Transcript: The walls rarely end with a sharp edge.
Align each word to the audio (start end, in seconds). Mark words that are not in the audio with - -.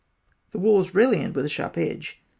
The 0.49 0.57
walls 0.57 0.95
rarely 0.95 1.19
end 1.19 1.35
with 1.35 1.45
a 1.45 1.49
sharp 1.49 1.77
edge. 1.77 2.19